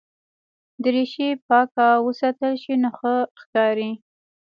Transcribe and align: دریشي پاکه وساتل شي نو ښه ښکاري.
دریشي 0.83 1.29
پاکه 1.47 1.87
وساتل 2.05 2.53
شي 2.63 2.73
نو 2.81 2.89
ښه 2.97 3.15
ښکاري. 3.41 3.91